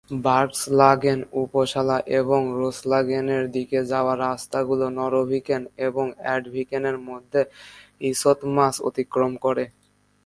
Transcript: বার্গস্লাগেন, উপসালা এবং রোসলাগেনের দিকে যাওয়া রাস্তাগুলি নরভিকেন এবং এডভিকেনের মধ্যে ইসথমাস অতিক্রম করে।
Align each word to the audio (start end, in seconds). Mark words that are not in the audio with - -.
বার্গস্লাগেন, 0.25 1.19
উপসালা 1.43 1.97
এবং 2.19 2.41
রোসলাগেনের 2.59 3.43
দিকে 3.55 3.79
যাওয়া 3.91 4.13
রাস্তাগুলি 4.25 4.87
নরভিকেন 4.97 5.61
এবং 5.87 6.05
এডভিকেনের 6.35 6.97
মধ্যে 7.09 7.41
ইসথমাস 8.11 8.75
অতিক্রম 8.89 9.31
করে। 9.45 9.65